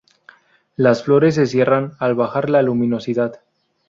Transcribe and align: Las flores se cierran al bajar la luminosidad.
Las 0.77 1.03
flores 1.03 1.35
se 1.35 1.45
cierran 1.45 1.91
al 1.99 2.15
bajar 2.15 2.49
la 2.49 2.63
luminosidad. 2.63 3.39